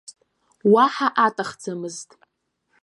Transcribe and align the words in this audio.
Уаҳа 0.73 1.07
аҭахӡамызт. 1.25 2.09